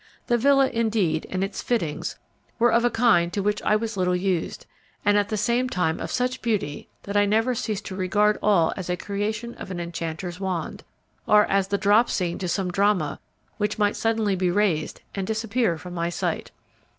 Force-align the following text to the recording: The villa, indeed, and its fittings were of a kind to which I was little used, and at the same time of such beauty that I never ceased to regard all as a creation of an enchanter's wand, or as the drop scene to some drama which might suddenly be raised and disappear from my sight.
The 0.25 0.37
villa, 0.39 0.67
indeed, 0.67 1.27
and 1.29 1.43
its 1.43 1.61
fittings 1.61 2.17
were 2.57 2.71
of 2.73 2.83
a 2.83 2.89
kind 2.89 3.31
to 3.33 3.43
which 3.43 3.61
I 3.61 3.75
was 3.75 3.97
little 3.97 4.15
used, 4.15 4.65
and 5.05 5.15
at 5.15 5.29
the 5.29 5.37
same 5.37 5.69
time 5.69 5.99
of 5.99 6.09
such 6.09 6.41
beauty 6.41 6.89
that 7.03 7.15
I 7.15 7.27
never 7.27 7.53
ceased 7.53 7.85
to 7.85 7.95
regard 7.95 8.39
all 8.41 8.73
as 8.75 8.89
a 8.89 8.97
creation 8.97 9.53
of 9.59 9.69
an 9.69 9.79
enchanter's 9.79 10.39
wand, 10.39 10.83
or 11.27 11.45
as 11.45 11.67
the 11.67 11.77
drop 11.77 12.09
scene 12.09 12.39
to 12.39 12.47
some 12.47 12.71
drama 12.71 13.19
which 13.57 13.77
might 13.77 13.95
suddenly 13.95 14.35
be 14.35 14.49
raised 14.49 15.01
and 15.13 15.27
disappear 15.27 15.77
from 15.77 15.93
my 15.93 16.09
sight. 16.09 16.49